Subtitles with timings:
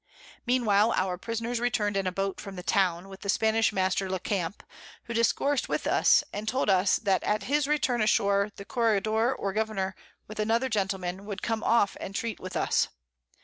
[0.47, 4.09] Mean while our Prisoners returned in a Boat from the Town, with the Spanish Master
[4.09, 4.63] le Camp,
[5.03, 9.53] who discoursed with us, and told us, that at his Return ashore the Corregidore or
[9.53, 9.95] Governour,
[10.27, 12.87] with another Gentleman, would come off and treat with us.